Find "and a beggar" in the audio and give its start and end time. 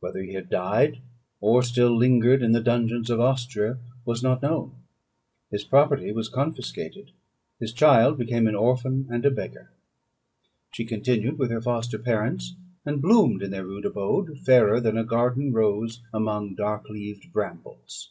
9.10-9.70